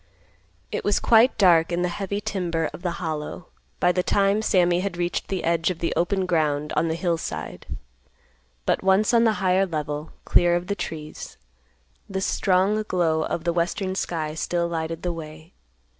[0.71, 4.79] It was quite dark in the heavy timber of the Hollow by the time Sammy
[4.79, 7.67] had reached the edge of the open ground on the hill side,
[8.65, 11.37] but once on the higher level, clear of the trees,
[12.09, 15.53] the strong glow of the western sky still lighted the way.